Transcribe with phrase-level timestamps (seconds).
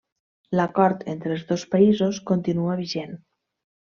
[0.59, 3.17] L'acord entre els dos països continua vigent.